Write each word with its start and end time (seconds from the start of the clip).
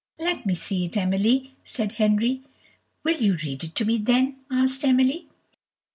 "Let 0.17 0.47
me 0.47 0.55
see 0.55 0.85
it, 0.85 0.97
Emily," 0.97 1.53
said 1.63 1.91
Henry. 1.91 2.41
"Will 3.03 3.21
you 3.21 3.35
read 3.35 3.63
it 3.63 3.75
to 3.75 3.85
me 3.85 3.99
then?" 3.99 4.37
asked 4.49 4.83
Emily. 4.83 5.27